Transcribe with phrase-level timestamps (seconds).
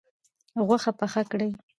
[0.67, 1.51] غوښه پخه کړئ